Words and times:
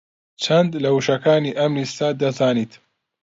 چەند 0.43 0.71
لە 0.83 0.89
وشەکانی 0.97 1.57
ئەم 1.59 1.71
لیستە 1.79 2.07
دەزانیت؟ 2.21 2.71